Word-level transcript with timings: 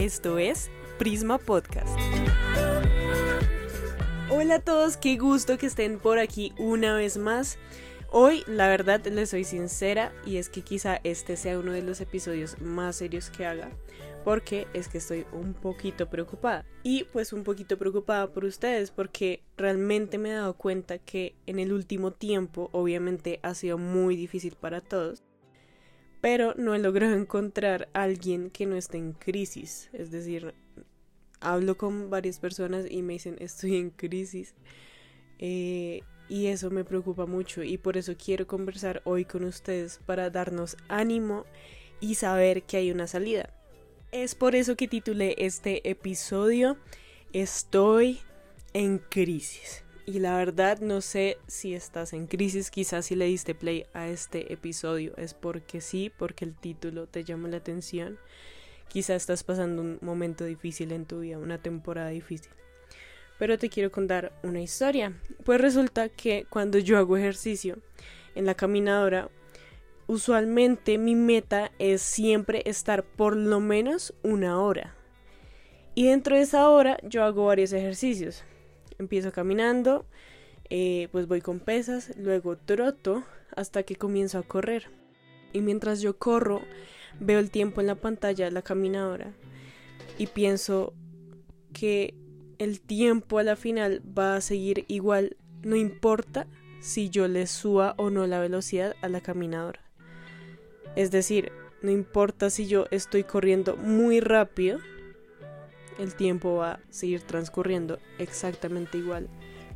Esto 0.00 0.38
es 0.38 0.70
Prisma 0.98 1.36
Podcast. 1.36 1.94
Hola 4.30 4.54
a 4.54 4.60
todos, 4.60 4.96
qué 4.96 5.18
gusto 5.18 5.58
que 5.58 5.66
estén 5.66 5.98
por 5.98 6.18
aquí 6.18 6.54
una 6.56 6.94
vez 6.94 7.18
más. 7.18 7.58
Hoy, 8.10 8.42
la 8.46 8.66
verdad, 8.66 9.04
les 9.08 9.28
soy 9.28 9.44
sincera 9.44 10.10
y 10.24 10.38
es 10.38 10.48
que 10.48 10.62
quizá 10.62 10.98
este 11.04 11.36
sea 11.36 11.58
uno 11.58 11.72
de 11.72 11.82
los 11.82 12.00
episodios 12.00 12.58
más 12.62 12.96
serios 12.96 13.28
que 13.28 13.44
haga 13.44 13.68
porque 14.24 14.68
es 14.72 14.88
que 14.88 14.98
estoy 14.98 15.26
un 15.32 15.52
poquito 15.52 16.08
preocupada. 16.08 16.64
Y 16.82 17.04
pues 17.04 17.34
un 17.34 17.44
poquito 17.44 17.76
preocupada 17.76 18.32
por 18.32 18.46
ustedes 18.46 18.90
porque 18.90 19.42
realmente 19.58 20.16
me 20.16 20.30
he 20.30 20.32
dado 20.32 20.54
cuenta 20.54 20.96
que 20.96 21.34
en 21.44 21.58
el 21.58 21.74
último 21.74 22.10
tiempo 22.10 22.70
obviamente 22.72 23.38
ha 23.42 23.52
sido 23.52 23.76
muy 23.76 24.16
difícil 24.16 24.56
para 24.58 24.80
todos 24.80 25.22
pero 26.20 26.54
no 26.56 26.74
he 26.74 26.78
logrado 26.78 27.14
encontrar 27.14 27.88
a 27.94 28.02
alguien 28.02 28.50
que 28.50 28.66
no 28.66 28.76
esté 28.76 28.98
en 28.98 29.12
crisis. 29.12 29.88
Es 29.92 30.10
decir, 30.10 30.54
hablo 31.40 31.76
con 31.76 32.10
varias 32.10 32.38
personas 32.38 32.86
y 32.88 33.02
me 33.02 33.14
dicen 33.14 33.36
estoy 33.38 33.76
en 33.76 33.90
crisis. 33.90 34.54
Eh, 35.38 36.02
y 36.28 36.46
eso 36.46 36.70
me 36.70 36.84
preocupa 36.84 37.26
mucho 37.26 37.62
y 37.62 37.78
por 37.78 37.96
eso 37.96 38.14
quiero 38.22 38.46
conversar 38.46 39.02
hoy 39.04 39.24
con 39.24 39.44
ustedes 39.44 39.98
para 40.06 40.30
darnos 40.30 40.76
ánimo 40.88 41.44
y 41.98 42.14
saber 42.14 42.62
que 42.62 42.76
hay 42.76 42.90
una 42.90 43.06
salida. 43.06 43.50
Es 44.12 44.34
por 44.34 44.54
eso 44.54 44.76
que 44.76 44.88
titulé 44.88 45.34
este 45.38 45.88
episodio 45.88 46.76
Estoy 47.32 48.18
en 48.72 48.98
crisis. 48.98 49.84
Y 50.12 50.18
la 50.18 50.36
verdad 50.36 50.80
no 50.80 51.02
sé 51.02 51.38
si 51.46 51.72
estás 51.72 52.14
en 52.14 52.26
crisis, 52.26 52.72
quizás 52.72 53.06
si 53.06 53.14
le 53.14 53.26
diste 53.26 53.54
play 53.54 53.86
a 53.92 54.08
este 54.08 54.52
episodio 54.52 55.16
es 55.16 55.34
porque 55.34 55.80
sí, 55.80 56.10
porque 56.18 56.44
el 56.44 56.56
título 56.56 57.06
te 57.06 57.22
llama 57.22 57.46
la 57.46 57.58
atención. 57.58 58.18
Quizás 58.88 59.18
estás 59.18 59.44
pasando 59.44 59.82
un 59.82 59.98
momento 60.00 60.44
difícil 60.44 60.90
en 60.90 61.06
tu 61.06 61.20
vida, 61.20 61.38
una 61.38 61.58
temporada 61.58 62.08
difícil. 62.08 62.50
Pero 63.38 63.56
te 63.56 63.68
quiero 63.68 63.92
contar 63.92 64.32
una 64.42 64.60
historia. 64.60 65.12
Pues 65.44 65.60
resulta 65.60 66.08
que 66.08 66.44
cuando 66.50 66.78
yo 66.78 66.98
hago 66.98 67.16
ejercicio 67.16 67.78
en 68.34 68.46
la 68.46 68.56
caminadora, 68.56 69.30
usualmente 70.08 70.98
mi 70.98 71.14
meta 71.14 71.70
es 71.78 72.02
siempre 72.02 72.64
estar 72.66 73.04
por 73.04 73.36
lo 73.36 73.60
menos 73.60 74.12
una 74.24 74.60
hora. 74.60 74.96
Y 75.94 76.08
dentro 76.08 76.34
de 76.34 76.42
esa 76.42 76.68
hora 76.68 76.98
yo 77.04 77.22
hago 77.22 77.46
varios 77.46 77.72
ejercicios 77.72 78.42
empiezo 79.00 79.32
caminando, 79.32 80.06
eh, 80.68 81.08
pues 81.10 81.26
voy 81.26 81.40
con 81.40 81.58
pesas, 81.58 82.12
luego 82.16 82.56
troto 82.56 83.24
hasta 83.56 83.82
que 83.82 83.96
comienzo 83.96 84.38
a 84.38 84.42
correr. 84.42 84.88
Y 85.52 85.62
mientras 85.62 86.00
yo 86.00 86.16
corro, 86.16 86.62
veo 87.18 87.40
el 87.40 87.50
tiempo 87.50 87.80
en 87.80 87.88
la 87.88 87.96
pantalla 87.96 88.44
de 88.44 88.52
la 88.52 88.62
caminadora 88.62 89.32
y 90.18 90.28
pienso 90.28 90.94
que 91.72 92.14
el 92.58 92.80
tiempo 92.80 93.38
a 93.38 93.42
la 93.42 93.56
final 93.56 94.02
va 94.16 94.36
a 94.36 94.40
seguir 94.40 94.84
igual, 94.86 95.36
no 95.62 95.76
importa 95.76 96.46
si 96.80 97.10
yo 97.10 97.26
le 97.26 97.46
suba 97.46 97.94
o 97.96 98.10
no 98.10 98.26
la 98.26 98.38
velocidad 98.38 98.94
a 99.02 99.08
la 99.08 99.20
caminadora. 99.20 99.80
Es 100.94 101.10
decir, 101.10 101.52
no 101.82 101.90
importa 101.90 102.50
si 102.50 102.66
yo 102.66 102.86
estoy 102.90 103.24
corriendo 103.24 103.76
muy 103.76 104.20
rápido 104.20 104.78
el 106.00 106.14
tiempo 106.14 106.56
va 106.56 106.72
a 106.72 106.80
seguir 106.90 107.22
transcurriendo 107.22 107.98
exactamente 108.18 108.98
igual 108.98 109.28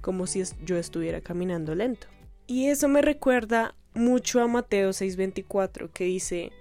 como 0.05 0.27
si 0.27 0.43
yo 0.67 0.77
estuviera 0.77 1.23
caminando 1.23 1.75
lento. 1.75 2.07
Y 2.47 2.67
eso 2.67 2.89
me 2.89 3.01
recuerda 3.01 3.75
mucho 3.95 4.43
a 4.43 4.47
Mateo 4.47 4.91
6:24 4.91 5.91
que 5.91 6.05
dice, 6.05 6.53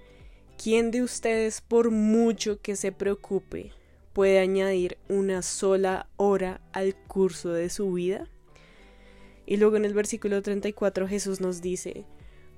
¿quién 0.56 0.90
de 0.90 1.02
ustedes 1.02 1.60
por 1.60 1.90
mucho 1.90 2.60
que 2.62 2.74
se 2.74 2.90
preocupe 2.90 3.72
puede 4.14 4.38
añadir 4.38 4.96
una 5.10 5.42
sola 5.42 6.08
hora 6.16 6.62
al 6.72 6.94
curso 6.94 7.52
de 7.52 7.68
su 7.68 7.92
vida? 7.92 8.30
Y 9.44 9.58
luego 9.58 9.76
en 9.76 9.84
el 9.84 9.92
versículo 9.92 10.40
34 10.40 11.06
Jesús 11.06 11.42
nos 11.42 11.60
dice, 11.60 12.06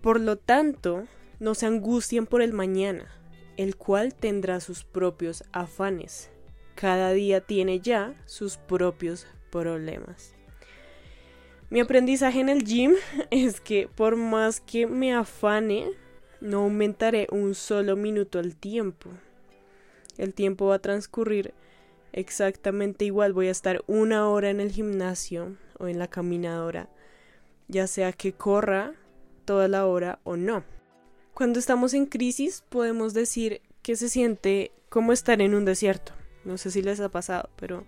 por 0.02 0.20
lo 0.20 0.36
tanto, 0.36 1.08
no 1.40 1.56
se 1.56 1.66
angustien 1.66 2.26
por 2.26 2.42
el 2.42 2.52
mañana, 2.52 3.10
el 3.56 3.74
cual 3.74 4.14
tendrá 4.14 4.60
sus 4.60 4.84
propios 4.84 5.42
afanes 5.50 6.30
cada 6.76 7.12
día 7.12 7.40
tiene 7.40 7.80
ya 7.80 8.14
sus 8.26 8.58
propios 8.58 9.26
problemas. 9.50 10.34
Mi 11.68 11.80
aprendizaje 11.80 12.38
en 12.38 12.48
el 12.48 12.62
gym 12.62 12.94
es 13.30 13.60
que 13.60 13.88
por 13.88 14.14
más 14.14 14.60
que 14.60 14.86
me 14.86 15.12
afane, 15.12 15.90
no 16.40 16.60
aumentaré 16.60 17.26
un 17.32 17.54
solo 17.54 17.96
minuto 17.96 18.38
al 18.38 18.54
tiempo. 18.54 19.10
El 20.18 20.34
tiempo 20.34 20.66
va 20.66 20.76
a 20.76 20.80
transcurrir 20.80 21.54
exactamente 22.12 23.04
igual. 23.04 23.32
Voy 23.32 23.48
a 23.48 23.52
estar 23.52 23.82
una 23.86 24.28
hora 24.28 24.50
en 24.50 24.60
el 24.60 24.70
gimnasio 24.70 25.56
o 25.78 25.88
en 25.88 25.98
la 25.98 26.08
caminadora, 26.08 26.88
ya 27.68 27.86
sea 27.86 28.12
que 28.12 28.32
corra 28.32 28.94
toda 29.44 29.66
la 29.66 29.86
hora 29.86 30.20
o 30.24 30.36
no. 30.36 30.62
Cuando 31.34 31.58
estamos 31.58 31.94
en 31.94 32.06
crisis 32.06 32.62
podemos 32.68 33.12
decir 33.12 33.60
que 33.82 33.96
se 33.96 34.08
siente 34.08 34.72
como 34.88 35.12
estar 35.12 35.40
en 35.40 35.54
un 35.54 35.64
desierto. 35.64 36.12
No 36.46 36.56
sé 36.56 36.70
si 36.70 36.80
les 36.80 37.00
ha 37.00 37.10
pasado, 37.10 37.50
pero 37.56 37.84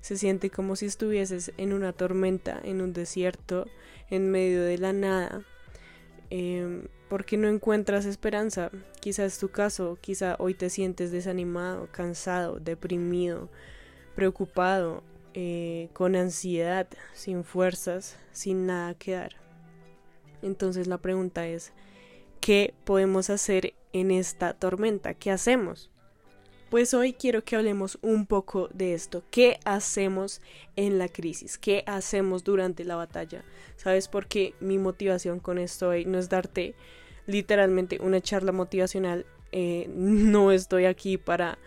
se 0.00 0.18
siente 0.18 0.50
como 0.50 0.76
si 0.76 0.86
estuvieses 0.86 1.52
en 1.56 1.72
una 1.72 1.94
tormenta, 1.94 2.60
en 2.62 2.82
un 2.82 2.92
desierto, 2.92 3.66
en 4.10 4.30
medio 4.30 4.62
de 4.62 4.76
la 4.76 4.92
nada. 4.92 5.42
Em, 6.28 6.88
porque 7.08 7.36
no 7.36 7.48
encuentras 7.48 8.04
esperanza. 8.04 8.70
Quizá 9.00 9.24
es 9.24 9.38
tu 9.38 9.48
caso, 9.50 9.96
quizá 10.00 10.36
hoy 10.38 10.54
te 10.54 10.68
sientes 10.68 11.12
desanimado, 11.12 11.88
cansado, 11.92 12.58
deprimido, 12.58 13.48
preocupado, 14.16 15.02
eh, 15.32 15.88
con 15.92 16.16
ansiedad, 16.16 16.88
sin 17.12 17.44
fuerzas, 17.44 18.18
sin 18.32 18.66
nada 18.66 18.94
que 18.94 19.12
dar. 19.12 19.36
Entonces 20.42 20.86
la 20.86 20.98
pregunta 20.98 21.46
es, 21.46 21.72
¿qué 22.40 22.74
podemos 22.84 23.30
hacer 23.30 23.74
en 23.92 24.10
esta 24.10 24.54
tormenta? 24.54 25.14
¿Qué 25.14 25.30
hacemos? 25.30 25.90
Pues 26.74 26.92
hoy 26.92 27.12
quiero 27.12 27.44
que 27.44 27.54
hablemos 27.54 27.98
un 28.02 28.26
poco 28.26 28.68
de 28.74 28.94
esto. 28.94 29.22
¿Qué 29.30 29.60
hacemos 29.64 30.40
en 30.74 30.98
la 30.98 31.06
crisis? 31.06 31.56
¿Qué 31.56 31.84
hacemos 31.86 32.42
durante 32.42 32.82
la 32.82 32.96
batalla? 32.96 33.44
¿Sabes 33.76 34.08
por 34.08 34.26
qué 34.26 34.54
mi 34.58 34.78
motivación 34.78 35.38
con 35.38 35.58
esto 35.58 35.90
hoy 35.90 36.04
no 36.04 36.18
es 36.18 36.28
darte 36.28 36.74
literalmente 37.28 38.00
una 38.02 38.20
charla 38.20 38.50
motivacional? 38.50 39.24
Eh, 39.52 39.88
no 39.94 40.50
estoy 40.50 40.86
aquí 40.86 41.16
para 41.16 41.58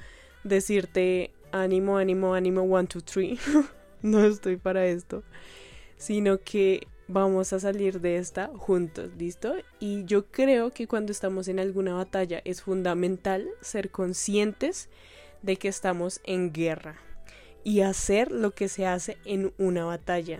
decirte 0.43 1.31
ánimo, 1.53 1.95
ánimo, 1.95 2.33
ánimo, 2.33 2.63
one, 2.63 2.89
two, 2.89 2.99
three. 2.99 3.39
no 4.01 4.25
estoy 4.25 4.57
para 4.57 4.87
esto. 4.87 5.23
Sino 5.95 6.41
que 6.41 6.85
vamos 7.07 7.53
a 7.53 7.59
salir 7.59 8.01
de 8.01 8.17
esta 8.17 8.47
juntos, 8.47 9.11
¿listo? 9.17 9.55
Y 9.79 10.05
yo 10.05 10.25
creo 10.25 10.71
que 10.71 10.87
cuando 10.87 11.11
estamos 11.11 11.47
en 11.47 11.59
alguna 11.59 11.93
batalla 11.93 12.41
es 12.45 12.61
fundamental 12.61 13.47
ser 13.61 13.91
conscientes 13.91 14.89
de 15.41 15.55
que 15.55 15.67
estamos 15.67 16.21
en 16.23 16.51
guerra 16.51 16.97
y 17.63 17.81
hacer 17.81 18.31
lo 18.31 18.51
que 18.51 18.67
se 18.67 18.85
hace 18.85 19.17
en 19.25 19.53
una 19.57 19.85
batalla. 19.85 20.39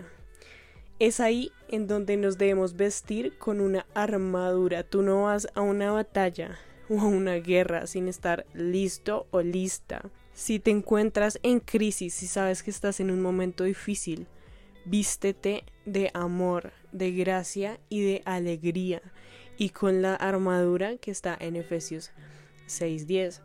Es 0.98 1.20
ahí 1.20 1.52
en 1.68 1.86
donde 1.86 2.16
nos 2.16 2.38
debemos 2.38 2.76
vestir 2.76 3.38
con 3.38 3.60
una 3.60 3.86
armadura. 3.94 4.82
Tú 4.82 5.02
no 5.02 5.24
vas 5.24 5.46
a 5.54 5.60
una 5.60 5.92
batalla 5.92 6.58
o 6.88 7.00
a 7.00 7.04
una 7.06 7.34
guerra 7.34 7.86
sin 7.86 8.08
estar 8.08 8.46
listo 8.52 9.26
o 9.30 9.40
lista. 9.42 10.10
Si 10.34 10.58
te 10.58 10.70
encuentras 10.70 11.38
en 11.42 11.60
crisis 11.60 12.22
y 12.22 12.26
sabes 12.26 12.62
que 12.62 12.70
estás 12.70 12.98
en 13.00 13.10
un 13.10 13.20
momento 13.20 13.64
difícil, 13.64 14.26
vístete 14.88 15.64
de 15.84 16.10
amor, 16.14 16.72
de 16.92 17.12
gracia 17.12 17.78
y 17.88 18.02
de 18.02 18.22
alegría, 18.24 19.02
y 19.56 19.70
con 19.70 20.02
la 20.02 20.14
armadura 20.14 20.96
que 20.96 21.10
está 21.10 21.36
en 21.38 21.56
Efesios 21.56 22.10
6:10. 22.66 23.42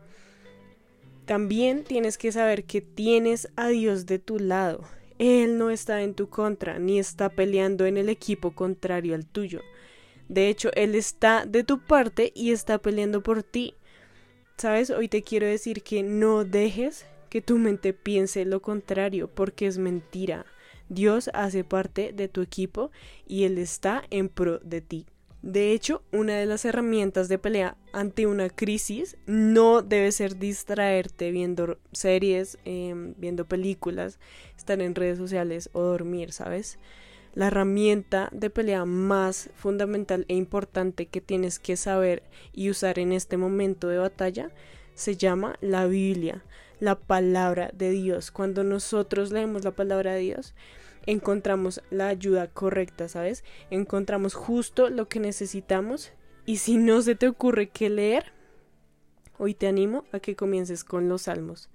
También 1.26 1.84
tienes 1.84 2.18
que 2.18 2.32
saber 2.32 2.64
que 2.64 2.80
tienes 2.80 3.48
a 3.56 3.68
Dios 3.68 4.06
de 4.06 4.18
tu 4.18 4.38
lado. 4.38 4.84
Él 5.18 5.58
no 5.58 5.70
está 5.70 6.02
en 6.02 6.14
tu 6.14 6.28
contra, 6.28 6.78
ni 6.78 6.98
está 6.98 7.30
peleando 7.30 7.86
en 7.86 7.96
el 7.96 8.08
equipo 8.08 8.50
contrario 8.50 9.14
al 9.14 9.26
tuyo. 9.26 9.60
De 10.28 10.48
hecho, 10.48 10.70
Él 10.74 10.94
está 10.94 11.46
de 11.46 11.64
tu 11.64 11.80
parte 11.80 12.32
y 12.34 12.50
está 12.50 12.78
peleando 12.78 13.22
por 13.22 13.42
ti. 13.42 13.74
¿Sabes? 14.56 14.90
Hoy 14.90 15.08
te 15.08 15.22
quiero 15.22 15.46
decir 15.46 15.82
que 15.82 16.02
no 16.02 16.44
dejes 16.44 17.06
que 17.28 17.40
tu 17.40 17.58
mente 17.58 17.92
piense 17.92 18.44
lo 18.44 18.60
contrario, 18.60 19.28
porque 19.28 19.66
es 19.66 19.78
mentira. 19.78 20.46
Dios 20.88 21.30
hace 21.34 21.64
parte 21.64 22.12
de 22.12 22.28
tu 22.28 22.42
equipo 22.42 22.90
y 23.26 23.44
Él 23.44 23.58
está 23.58 24.04
en 24.10 24.28
pro 24.28 24.58
de 24.60 24.80
ti. 24.80 25.06
De 25.44 25.72
hecho, 25.72 26.02
una 26.10 26.36
de 26.36 26.46
las 26.46 26.64
herramientas 26.64 27.28
de 27.28 27.38
pelea 27.38 27.76
ante 27.92 28.26
una 28.26 28.48
crisis 28.48 29.18
no 29.26 29.82
debe 29.82 30.10
ser 30.10 30.38
distraerte 30.38 31.30
viendo 31.32 31.76
series, 31.92 32.56
em, 32.64 33.12
viendo 33.18 33.44
películas, 33.44 34.18
estar 34.56 34.80
en 34.80 34.94
redes 34.94 35.18
sociales 35.18 35.68
o 35.74 35.82
dormir, 35.82 36.32
¿sabes? 36.32 36.78
La 37.34 37.48
herramienta 37.48 38.30
de 38.32 38.48
pelea 38.48 38.86
más 38.86 39.50
fundamental 39.54 40.24
e 40.28 40.34
importante 40.34 41.06
que 41.06 41.20
tienes 41.20 41.58
que 41.58 41.76
saber 41.76 42.22
y 42.54 42.70
usar 42.70 42.98
en 42.98 43.12
este 43.12 43.36
momento 43.36 43.88
de 43.88 43.98
batalla 43.98 44.50
se 44.94 45.18
llama 45.18 45.58
la 45.60 45.86
Biblia. 45.86 46.42
La 46.84 46.96
palabra 46.96 47.70
de 47.72 47.90
Dios. 47.90 48.30
Cuando 48.30 48.62
nosotros 48.62 49.32
leemos 49.32 49.64
la 49.64 49.70
palabra 49.72 50.12
de 50.12 50.20
Dios, 50.20 50.54
encontramos 51.06 51.82
la 51.90 52.08
ayuda 52.08 52.46
correcta, 52.48 53.08
¿sabes? 53.08 53.44
Encontramos 53.70 54.34
justo 54.34 54.90
lo 54.90 55.08
que 55.08 55.20
necesitamos 55.20 56.12
y 56.46 56.58
si 56.58 56.76
no 56.76 57.00
se 57.02 57.14
te 57.14 57.26
ocurre 57.26 57.70
qué 57.70 57.88
leer, 57.88 58.32
hoy 59.38 59.54
te 59.54 59.66
animo 59.66 60.04
a 60.12 60.20
que 60.20 60.36
comiences 60.36 60.84
con 60.84 61.08
los 61.08 61.22
salmos. 61.22 61.70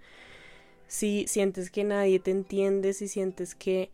Si 0.87 1.25
sientes 1.27 1.69
que 1.69 1.83
nadie 1.83 2.19
te 2.19 2.31
entiende, 2.31 2.93
si 2.93 3.07
sientes 3.07 3.55
que 3.55 3.91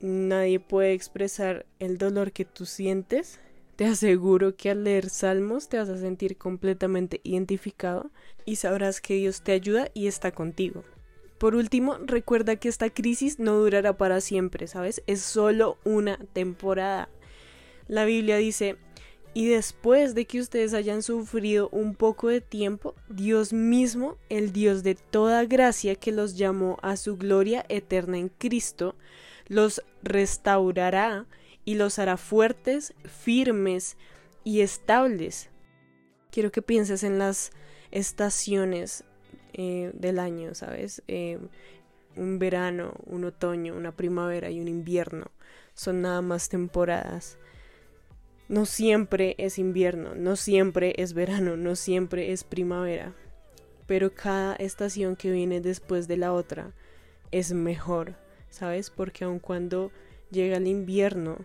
nadie 0.00 0.60
puede 0.60 0.92
expresar 0.92 1.66
el 1.78 1.98
dolor 1.98 2.32
que 2.32 2.44
tú 2.44 2.66
sientes, 2.66 3.40
te 3.80 3.86
aseguro 3.86 4.56
que 4.56 4.68
al 4.68 4.84
leer 4.84 5.08
salmos 5.08 5.70
te 5.70 5.78
vas 5.78 5.88
a 5.88 5.96
sentir 5.96 6.36
completamente 6.36 7.22
identificado 7.24 8.10
y 8.44 8.56
sabrás 8.56 9.00
que 9.00 9.14
Dios 9.14 9.40
te 9.40 9.52
ayuda 9.52 9.88
y 9.94 10.06
está 10.06 10.32
contigo. 10.32 10.84
Por 11.38 11.54
último, 11.54 11.96
recuerda 12.04 12.56
que 12.56 12.68
esta 12.68 12.90
crisis 12.90 13.38
no 13.38 13.56
durará 13.56 13.96
para 13.96 14.20
siempre, 14.20 14.66
¿sabes? 14.66 15.02
Es 15.06 15.22
solo 15.22 15.78
una 15.82 16.18
temporada. 16.34 17.08
La 17.88 18.04
Biblia 18.04 18.36
dice, 18.36 18.76
y 19.32 19.48
después 19.48 20.14
de 20.14 20.26
que 20.26 20.40
ustedes 20.40 20.74
hayan 20.74 21.02
sufrido 21.02 21.70
un 21.70 21.94
poco 21.94 22.28
de 22.28 22.42
tiempo, 22.42 22.94
Dios 23.08 23.54
mismo, 23.54 24.18
el 24.28 24.52
Dios 24.52 24.82
de 24.82 24.94
toda 24.94 25.46
gracia 25.46 25.94
que 25.94 26.12
los 26.12 26.36
llamó 26.36 26.76
a 26.82 26.98
su 26.98 27.16
gloria 27.16 27.64
eterna 27.70 28.18
en 28.18 28.28
Cristo, 28.28 28.94
los 29.48 29.82
restaurará 30.02 31.26
y 31.70 31.76
los 31.76 32.00
hará 32.00 32.16
fuertes, 32.16 32.94
firmes 33.04 33.96
y 34.42 34.62
estables. 34.62 35.50
Quiero 36.32 36.50
que 36.50 36.62
pienses 36.62 37.04
en 37.04 37.20
las 37.20 37.52
estaciones 37.92 39.04
eh, 39.52 39.92
del 39.94 40.18
año, 40.18 40.52
¿sabes? 40.56 41.00
Eh, 41.06 41.38
un 42.16 42.40
verano, 42.40 42.94
un 43.06 43.24
otoño, 43.24 43.76
una 43.76 43.92
primavera 43.92 44.50
y 44.50 44.58
un 44.60 44.66
invierno. 44.66 45.30
Son 45.74 46.02
nada 46.02 46.22
más 46.22 46.48
temporadas. 46.48 47.38
No 48.48 48.66
siempre 48.66 49.36
es 49.38 49.56
invierno, 49.56 50.16
no 50.16 50.34
siempre 50.34 50.94
es 50.96 51.14
verano, 51.14 51.56
no 51.56 51.76
siempre 51.76 52.32
es 52.32 52.42
primavera. 52.42 53.14
Pero 53.86 54.12
cada 54.12 54.56
estación 54.56 55.14
que 55.14 55.30
viene 55.30 55.60
después 55.60 56.08
de 56.08 56.16
la 56.16 56.32
otra 56.32 56.72
es 57.30 57.52
mejor, 57.52 58.16
¿sabes? 58.48 58.90
Porque 58.90 59.22
aun 59.22 59.38
cuando 59.38 59.92
llega 60.32 60.56
el 60.56 60.66
invierno, 60.66 61.38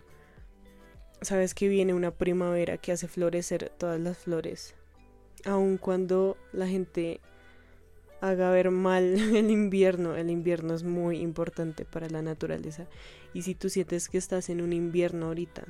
sabes 1.25 1.53
que 1.53 1.67
viene 1.67 1.93
una 1.93 2.11
primavera 2.11 2.77
que 2.77 2.91
hace 2.91 3.07
florecer 3.07 3.71
todas 3.77 3.99
las 3.99 4.17
flores. 4.17 4.75
Aun 5.43 5.77
cuando 5.77 6.37
la 6.53 6.67
gente 6.67 7.19
haga 8.21 8.49
ver 8.51 8.71
mal 8.71 9.03
el 9.35 9.51
invierno. 9.51 10.15
El 10.15 10.29
invierno 10.29 10.73
es 10.73 10.83
muy 10.83 11.17
importante 11.17 11.85
para 11.85 12.09
la 12.09 12.21
naturaleza. 12.21 12.87
Y 13.33 13.43
si 13.43 13.55
tú 13.55 13.69
sientes 13.69 14.09
que 14.09 14.17
estás 14.17 14.49
en 14.49 14.61
un 14.61 14.73
invierno 14.73 15.27
ahorita, 15.27 15.63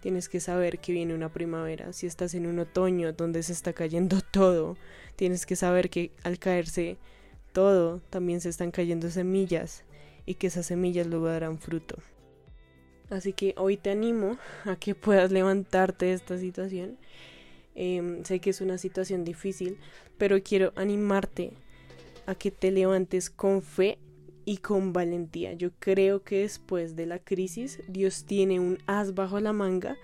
tienes 0.00 0.28
que 0.28 0.40
saber 0.40 0.78
que 0.78 0.92
viene 0.92 1.14
una 1.14 1.32
primavera. 1.32 1.92
Si 1.92 2.06
estás 2.06 2.34
en 2.34 2.46
un 2.46 2.58
otoño 2.58 3.12
donde 3.12 3.42
se 3.42 3.52
está 3.52 3.72
cayendo 3.72 4.20
todo, 4.30 4.76
tienes 5.16 5.46
que 5.46 5.56
saber 5.56 5.90
que 5.90 6.12
al 6.22 6.38
caerse 6.38 6.96
todo, 7.52 8.00
también 8.10 8.40
se 8.40 8.48
están 8.48 8.70
cayendo 8.70 9.10
semillas 9.10 9.84
y 10.26 10.34
que 10.34 10.48
esas 10.48 10.66
semillas 10.66 11.06
luego 11.06 11.26
darán 11.26 11.58
fruto. 11.58 11.96
Así 13.10 13.32
que 13.32 13.54
hoy 13.56 13.76
te 13.76 13.90
animo 13.90 14.38
a 14.64 14.76
que 14.76 14.94
puedas 14.94 15.32
levantarte 15.32 16.06
de 16.06 16.12
esta 16.12 16.38
situación. 16.38 16.98
Em, 17.74 18.24
sé 18.24 18.40
que 18.40 18.50
es 18.50 18.60
una 18.60 18.76
situación 18.76 19.24
difícil, 19.24 19.78
pero 20.18 20.42
quiero 20.42 20.72
animarte 20.76 21.52
a 22.26 22.34
que 22.34 22.50
te 22.50 22.70
levantes 22.70 23.30
con 23.30 23.62
fe 23.62 23.98
y 24.44 24.58
con 24.58 24.92
valentía. 24.92 25.52
Yo 25.52 25.70
creo 25.78 26.22
que 26.22 26.40
después 26.40 26.96
de 26.96 27.06
la 27.06 27.18
crisis 27.18 27.80
Dios 27.86 28.24
tiene 28.24 28.60
un 28.60 28.78
as 28.86 29.14
bajo 29.14 29.40
la 29.40 29.52
manga 29.52 29.96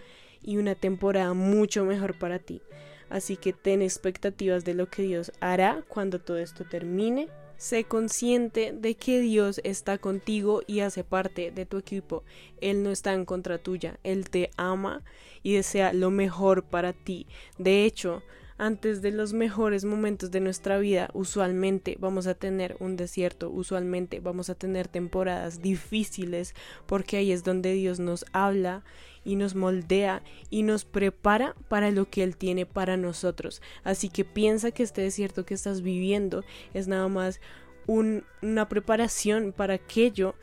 y 0.43 0.59
una 0.59 0.75
temporada 0.75 1.35
mucho 1.35 1.85
mejor 1.85 2.19
para 2.19 2.39
ti. 2.39 2.63
Así 3.11 3.37
que 3.37 3.53
ten 3.53 3.83
expectativas 3.83 4.65
de 4.65 4.75
lo 4.75 4.89
que 4.89 5.03
Dios 5.03 5.33
hará 5.41 5.83
cuando 5.89 6.21
todo 6.21 6.39
esto 6.39 6.65
termine. 6.65 7.29
Sé 7.65 7.85
consciente 7.85 8.75
de 8.75 8.95
que 8.95 9.21
Dios 9.21 9.63
está 9.65 9.97
contigo 9.97 10.61
y 10.67 10.81
hace 10.81 11.03
parte 11.03 11.51
de 11.51 11.65
tu 11.65 11.79
equipo. 11.79 12.23
Él 12.61 12.83
no 12.83 12.91
está 12.91 13.15
en 13.15 13.25
contra 13.25 13.57
tuya. 13.57 13.99
Él 14.03 14.29
te 14.29 14.51
ama 14.59 15.03
y 15.43 15.55
desea 15.55 15.95
lo 15.95 16.11
mejor 16.11 16.65
para 16.65 16.93
ti. 16.93 17.27
De 17.57 17.87
hecho, 17.87 18.23
antes 18.57 19.03
de 19.03 19.11
los 19.11 19.33
mejores 19.33 19.85
momentos 19.85 20.31
de 20.31 20.41
nuestra 20.41 20.79
vida, 20.79 21.11
usualmente 21.13 21.97
vamos 21.99 22.27
a 22.27 22.35
tener 22.35 22.77
un 22.79 22.97
desierto, 22.97 23.51
usualmente 23.51 24.21
vamos 24.21 24.49
a 24.51 24.55
tener 24.55 24.87
temporadas 24.87 25.61
difíciles, 25.61 26.55
porque 26.87 27.17
ahí 27.17 27.33
es 27.33 27.43
donde 27.43 27.73
Dios 27.73 27.99
nos 27.99 28.25
habla 28.33 28.85
y 29.25 29.37
nos 29.37 29.55
moldea 29.55 30.23
y 30.51 30.63
nos 30.63 30.85
prepara 30.85 31.55
para 31.69 31.91
lo 31.91 32.09
que 32.09 32.23
Él 32.23 32.37
tiene 32.37 32.67
para 32.67 32.97
nosotros. 32.97 33.61
Así 33.83 34.09
que 34.09 34.25
piensa 34.25 34.71
que 34.71 34.83
este 34.83 35.03
desierto 35.03 35.45
que 35.45 35.55
estás 35.55 35.83
viviendo 35.83 36.45
es 36.75 36.87
nada 36.87 37.09
más 37.09 37.41
una 37.87 38.69
preparación 38.69 39.53
para 39.53 39.75
aquello 39.75 40.35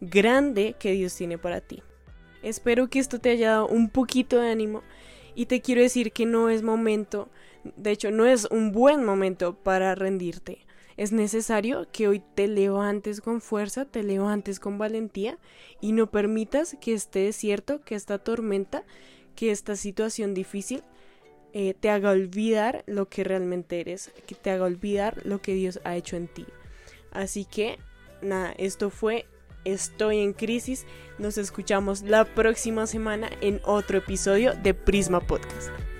grande 0.00 0.74
que 0.78 0.92
Dios 0.92 1.14
tiene 1.14 1.38
para 1.38 1.60
ti. 1.60 1.82
Espero 2.42 2.90
que 2.90 2.98
esto 2.98 3.20
te 3.20 3.30
haya 3.30 3.50
dado 3.50 3.68
un 3.68 3.88
poquito 3.88 4.40
de 4.40 4.50
ánimo 4.50 4.82
y 5.34 5.46
te 5.46 5.60
quiero 5.60 5.80
decir 5.80 6.12
que 6.12 6.26
no 6.26 6.50
es 6.50 6.62
momento 6.62 7.28
de 7.64 7.90
hecho, 7.90 8.10
no 8.10 8.26
es 8.26 8.46
un 8.50 8.72
buen 8.72 9.04
momento 9.04 9.54
para 9.54 9.94
rendirte. 9.94 10.66
Es 10.96 11.12
necesario 11.12 11.86
que 11.90 12.08
hoy 12.08 12.22
te 12.34 12.48
levantes 12.48 13.20
con 13.20 13.40
fuerza, 13.40 13.84
te 13.84 14.02
levantes 14.02 14.60
con 14.60 14.78
valentía 14.78 15.38
y 15.80 15.92
no 15.92 16.10
permitas 16.10 16.76
que 16.80 16.92
este 16.92 17.20
desierto, 17.20 17.80
que 17.82 17.94
esta 17.94 18.18
tormenta, 18.18 18.84
que 19.34 19.50
esta 19.50 19.74
situación 19.76 20.34
difícil 20.34 20.82
eh, 21.54 21.74
te 21.74 21.90
haga 21.90 22.10
olvidar 22.10 22.84
lo 22.86 23.08
que 23.08 23.24
realmente 23.24 23.80
eres, 23.80 24.12
que 24.26 24.34
te 24.34 24.50
haga 24.50 24.64
olvidar 24.64 25.20
lo 25.24 25.40
que 25.40 25.54
Dios 25.54 25.80
ha 25.84 25.96
hecho 25.96 26.16
en 26.16 26.28
ti. 26.28 26.46
Así 27.10 27.44
que, 27.44 27.78
nada, 28.20 28.52
esto 28.58 28.90
fue 28.90 29.26
Estoy 29.64 30.18
en 30.18 30.32
crisis. 30.32 30.86
Nos 31.18 31.38
escuchamos 31.38 32.02
la 32.02 32.24
próxima 32.24 32.86
semana 32.86 33.30
en 33.40 33.60
otro 33.64 33.98
episodio 33.98 34.54
de 34.54 34.74
Prisma 34.74 35.20
Podcast. 35.20 35.91